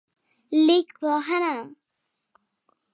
لیکپوهنه 0.65 1.57